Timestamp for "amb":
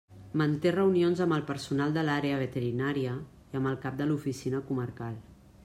1.25-1.35, 3.61-3.73